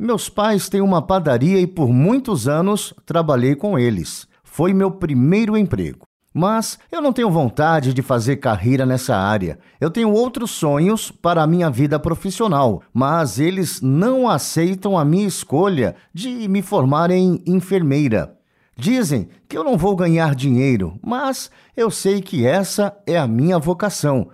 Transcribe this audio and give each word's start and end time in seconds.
meus 0.00 0.30
pais 0.30 0.70
têm 0.70 0.80
uma 0.80 1.02
padaria 1.02 1.60
e 1.60 1.66
por 1.66 1.92
muitos 1.92 2.48
anos 2.48 2.94
trabalhei 3.04 3.54
com 3.54 3.78
eles. 3.78 4.26
Foi 4.42 4.72
meu 4.72 4.90
primeiro 4.90 5.58
emprego. 5.58 6.06
Mas 6.32 6.78
eu 6.90 7.02
não 7.02 7.12
tenho 7.12 7.30
vontade 7.30 7.92
de 7.92 8.00
fazer 8.00 8.36
carreira 8.36 8.86
nessa 8.86 9.14
área. 9.14 9.58
Eu 9.78 9.90
tenho 9.90 10.10
outros 10.10 10.52
sonhos 10.52 11.10
para 11.10 11.42
a 11.42 11.46
minha 11.46 11.68
vida 11.68 11.98
profissional, 11.98 12.82
mas 12.94 13.38
eles 13.38 13.82
não 13.82 14.26
aceitam 14.26 14.96
a 14.96 15.04
minha 15.04 15.26
escolha 15.26 15.94
de 16.14 16.48
me 16.48 16.62
formar 16.62 17.10
em 17.10 17.42
enfermeira. 17.46 18.38
Dizem 18.76 19.28
que 19.46 19.58
eu 19.58 19.62
não 19.62 19.76
vou 19.76 19.94
ganhar 19.94 20.34
dinheiro, 20.34 20.98
mas 21.02 21.50
eu 21.76 21.90
sei 21.90 22.22
que 22.22 22.46
essa 22.46 22.96
é 23.06 23.18
a 23.18 23.28
minha 23.28 23.58
vocação. 23.58 24.30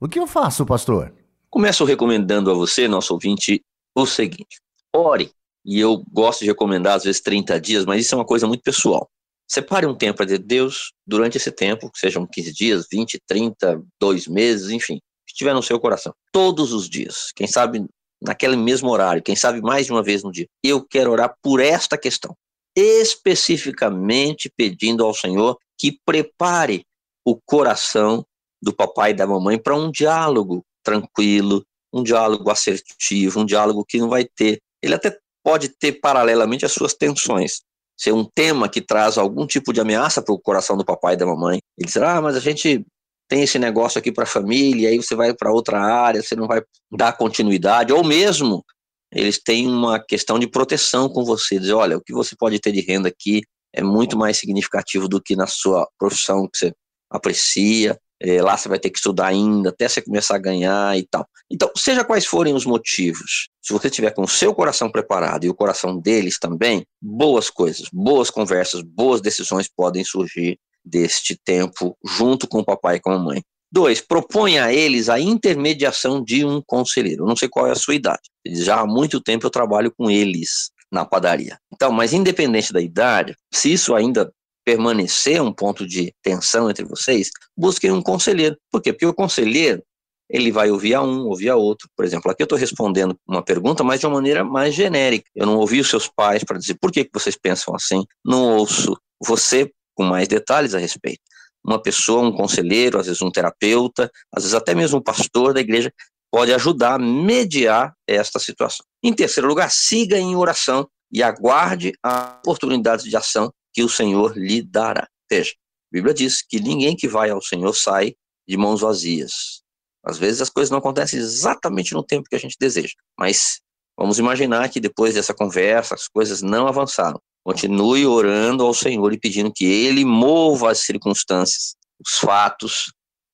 O 0.00 0.08
que 0.08 0.18
eu 0.18 0.26
faço, 0.26 0.66
pastor? 0.66 1.14
Começo 1.48 1.84
recomendando 1.84 2.50
a 2.50 2.54
você, 2.54 2.88
nosso 2.88 3.12
ouvinte, 3.12 3.62
o 3.94 4.06
seguinte: 4.06 4.63
ore. 4.94 5.30
E 5.64 5.80
eu 5.80 6.04
gosto 6.12 6.40
de 6.40 6.46
recomendar, 6.46 6.96
às 6.96 7.04
vezes, 7.04 7.20
30 7.20 7.60
dias, 7.60 7.84
mas 7.84 8.04
isso 8.04 8.14
é 8.14 8.18
uma 8.18 8.24
coisa 8.24 8.46
muito 8.46 8.62
pessoal. 8.62 9.08
Separe 9.50 9.86
um 9.86 9.94
tempo 9.94 10.18
para 10.18 10.38
Deus 10.38 10.92
durante 11.06 11.36
esse 11.36 11.50
tempo, 11.50 11.90
que 11.90 11.98
sejam 11.98 12.26
15 12.26 12.52
dias, 12.52 12.86
20, 12.90 13.20
30, 13.26 13.82
dois 14.00 14.26
meses, 14.26 14.70
enfim, 14.70 14.98
que 15.26 15.32
estiver 15.32 15.54
no 15.54 15.62
seu 15.62 15.80
coração. 15.80 16.14
Todos 16.32 16.72
os 16.72 16.88
dias. 16.88 17.30
Quem 17.34 17.46
sabe 17.46 17.84
naquele 18.22 18.56
mesmo 18.56 18.90
horário, 18.90 19.22
quem 19.22 19.36
sabe 19.36 19.60
mais 19.60 19.86
de 19.86 19.92
uma 19.92 20.02
vez 20.02 20.22
no 20.22 20.32
dia. 20.32 20.46
Eu 20.62 20.84
quero 20.84 21.10
orar 21.10 21.34
por 21.42 21.60
esta 21.60 21.98
questão. 21.98 22.34
Especificamente 22.76 24.50
pedindo 24.56 25.04
ao 25.04 25.14
Senhor 25.14 25.58
que 25.78 25.98
prepare 26.04 26.84
o 27.24 27.38
coração 27.46 28.24
do 28.62 28.72
papai 28.72 29.10
e 29.10 29.14
da 29.14 29.26
mamãe 29.26 29.58
para 29.58 29.76
um 29.76 29.90
diálogo 29.90 30.64
tranquilo, 30.82 31.64
um 31.92 32.02
diálogo 32.02 32.50
assertivo, 32.50 33.40
um 33.40 33.46
diálogo 33.46 33.84
que 33.86 33.98
não 33.98 34.08
vai 34.08 34.24
ter 34.24 34.60
ele 34.84 34.94
até 34.94 35.16
pode 35.42 35.68
ter 35.68 35.92
paralelamente 36.00 36.64
as 36.64 36.72
suas 36.72 36.94
tensões. 36.94 37.62
Ser 37.96 38.12
um 38.12 38.24
tema 38.24 38.68
que 38.68 38.80
traz 38.80 39.18
algum 39.18 39.46
tipo 39.46 39.72
de 39.72 39.80
ameaça 39.80 40.20
para 40.20 40.34
o 40.34 40.40
coração 40.40 40.76
do 40.76 40.84
papai 40.84 41.14
e 41.14 41.16
da 41.16 41.26
mamãe. 41.26 41.60
Ele 41.78 41.86
diz: 41.86 41.96
ah, 41.96 42.20
mas 42.20 42.36
a 42.36 42.40
gente 42.40 42.84
tem 43.28 43.42
esse 43.42 43.58
negócio 43.58 43.98
aqui 43.98 44.12
para 44.12 44.24
a 44.24 44.26
família, 44.26 44.88
aí 44.88 44.96
você 44.96 45.14
vai 45.14 45.32
para 45.34 45.52
outra 45.52 45.80
área, 45.80 46.22
você 46.22 46.34
não 46.36 46.46
vai 46.46 46.62
dar 46.92 47.16
continuidade, 47.16 47.92
ou 47.92 48.04
mesmo 48.04 48.64
eles 49.12 49.40
têm 49.42 49.68
uma 49.68 49.98
questão 49.98 50.38
de 50.38 50.48
proteção 50.48 51.08
com 51.08 51.24
você, 51.24 51.58
dizer, 51.58 51.72
olha, 51.72 51.96
o 51.96 52.02
que 52.02 52.12
você 52.12 52.34
pode 52.36 52.58
ter 52.58 52.72
de 52.72 52.80
renda 52.80 53.08
aqui 53.08 53.42
é 53.72 53.82
muito 53.82 54.16
mais 54.18 54.36
significativo 54.36 55.08
do 55.08 55.22
que 55.22 55.36
na 55.36 55.46
sua 55.46 55.88
profissão 55.98 56.48
que 56.50 56.58
você 56.58 56.72
aprecia, 57.10 57.98
é, 58.20 58.40
lá 58.40 58.56
você 58.56 58.68
vai 58.68 58.78
ter 58.78 58.90
que 58.90 58.98
estudar 58.98 59.26
ainda, 59.26 59.70
até 59.70 59.88
você 59.88 60.00
começar 60.00 60.36
a 60.36 60.38
ganhar 60.38 60.96
e 60.98 61.06
tal. 61.06 61.26
Então, 61.50 61.70
seja 61.76 62.04
quais 62.04 62.24
forem 62.26 62.54
os 62.54 62.64
motivos, 62.64 63.48
se 63.62 63.72
você 63.72 63.90
tiver 63.90 64.10
com 64.12 64.22
o 64.22 64.28
seu 64.28 64.54
coração 64.54 64.90
preparado 64.90 65.44
e 65.44 65.48
o 65.48 65.54
coração 65.54 65.98
deles 65.98 66.38
também, 66.38 66.86
boas 67.00 67.50
coisas, 67.50 67.88
boas 67.92 68.30
conversas, 68.30 68.82
boas 68.82 69.20
decisões 69.20 69.68
podem 69.68 70.04
surgir 70.04 70.58
deste 70.84 71.38
tempo 71.44 71.96
junto 72.04 72.46
com 72.46 72.58
o 72.58 72.64
papai 72.64 72.96
e 72.96 73.00
com 73.00 73.10
a 73.10 73.18
mamãe. 73.18 73.42
Dois, 73.72 74.00
propõe 74.00 74.58
a 74.58 74.72
eles 74.72 75.08
a 75.08 75.18
intermediação 75.18 76.22
de 76.22 76.44
um 76.44 76.62
conselheiro. 76.64 77.24
Eu 77.24 77.26
não 77.26 77.34
sei 77.34 77.48
qual 77.48 77.66
é 77.66 77.72
a 77.72 77.76
sua 77.76 77.94
idade. 77.94 78.22
Já 78.46 78.80
há 78.80 78.86
muito 78.86 79.20
tempo 79.20 79.46
eu 79.46 79.50
trabalho 79.50 79.92
com 79.96 80.08
eles 80.08 80.70
na 80.92 81.04
padaria. 81.04 81.58
Então, 81.72 81.90
mas 81.90 82.12
independente 82.12 82.72
da 82.72 82.80
idade, 82.80 83.34
se 83.52 83.72
isso 83.72 83.94
ainda 83.94 84.32
permanecer 84.64 85.42
um 85.42 85.52
ponto 85.52 85.86
de 85.86 86.12
tensão 86.22 86.70
entre 86.70 86.84
vocês, 86.84 87.30
busquem 87.56 87.90
um 87.92 88.02
conselheiro. 88.02 88.56
Por 88.70 88.80
quê? 88.80 88.92
Porque 88.92 89.06
o 89.06 89.14
conselheiro, 89.14 89.82
ele 90.28 90.50
vai 90.50 90.70
ouvir 90.70 90.94
a 90.94 91.02
um, 91.02 91.26
ouvir 91.26 91.50
a 91.50 91.56
outro. 91.56 91.88
Por 91.96 92.04
exemplo, 92.04 92.30
aqui 92.30 92.42
eu 92.42 92.46
estou 92.46 92.58
respondendo 92.58 93.16
uma 93.28 93.42
pergunta, 93.42 93.84
mas 93.84 94.00
de 94.00 94.06
uma 94.06 94.14
maneira 94.14 94.42
mais 94.42 94.74
genérica. 94.74 95.28
Eu 95.34 95.46
não 95.46 95.56
ouvi 95.56 95.80
os 95.80 95.88
seus 95.88 96.08
pais 96.08 96.42
para 96.42 96.58
dizer 96.58 96.78
por 96.80 96.90
que, 96.90 97.04
que 97.04 97.10
vocês 97.12 97.36
pensam 97.36 97.74
assim. 97.74 98.04
Não 98.24 98.56
ouço 98.56 98.96
você 99.24 99.70
com 99.94 100.04
mais 100.04 100.26
detalhes 100.26 100.74
a 100.74 100.78
respeito. 100.78 101.20
Uma 101.64 101.80
pessoa, 101.80 102.22
um 102.22 102.32
conselheiro, 102.32 102.98
às 102.98 103.06
vezes 103.06 103.22
um 103.22 103.30
terapeuta, 103.30 104.10
às 104.34 104.42
vezes 104.42 104.54
até 104.54 104.74
mesmo 104.74 104.98
um 104.98 105.02
pastor 105.02 105.54
da 105.54 105.60
igreja, 105.60 105.92
pode 106.30 106.52
ajudar 106.52 106.94
a 106.94 106.98
mediar 106.98 107.94
esta 108.08 108.38
situação. 108.38 108.84
Em 109.02 109.12
terceiro 109.12 109.48
lugar, 109.48 109.70
siga 109.70 110.18
em 110.18 110.34
oração 110.34 110.88
e 111.12 111.22
aguarde 111.22 111.92
a 112.02 112.40
oportunidade 112.40 113.08
de 113.08 113.16
ação 113.16 113.52
que 113.74 113.82
o 113.82 113.88
Senhor 113.88 114.38
lhe 114.38 114.62
dará. 114.62 115.08
Veja, 115.28 115.50
a 115.50 115.92
Bíblia 115.92 116.14
diz 116.14 116.40
que 116.40 116.60
ninguém 116.60 116.96
que 116.96 117.08
vai 117.08 117.28
ao 117.28 117.42
Senhor 117.42 117.74
sai 117.74 118.14
de 118.48 118.56
mãos 118.56 118.80
vazias. 118.80 119.62
Às 120.04 120.16
vezes 120.16 120.40
as 120.40 120.50
coisas 120.50 120.70
não 120.70 120.78
acontecem 120.78 121.18
exatamente 121.18 121.92
no 121.92 122.04
tempo 122.04 122.28
que 122.28 122.36
a 122.36 122.38
gente 122.38 122.56
deseja, 122.60 122.94
mas 123.18 123.60
vamos 123.98 124.18
imaginar 124.18 124.68
que 124.68 124.78
depois 124.78 125.14
dessa 125.14 125.34
conversa 125.34 125.94
as 125.94 126.06
coisas 126.06 126.40
não 126.40 126.68
avançaram. 126.68 127.20
Continue 127.42 128.06
orando 128.06 128.64
ao 128.64 128.72
Senhor 128.72 129.12
e 129.12 129.18
pedindo 129.18 129.52
que 129.52 129.64
Ele 129.64 130.04
mova 130.04 130.70
as 130.70 130.80
circunstâncias, 130.80 131.74
os 131.98 132.18
fatos, 132.18 132.92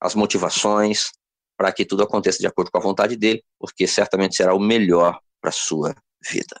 as 0.00 0.14
motivações, 0.14 1.10
para 1.56 1.72
que 1.72 1.84
tudo 1.84 2.02
aconteça 2.02 2.38
de 2.38 2.46
acordo 2.46 2.70
com 2.70 2.78
a 2.78 2.82
vontade 2.82 3.16
dele, 3.16 3.42
porque 3.58 3.86
certamente 3.86 4.36
será 4.36 4.54
o 4.54 4.58
melhor 4.58 5.20
para 5.40 5.50
a 5.50 5.52
sua 5.52 5.94
vida. 6.28 6.60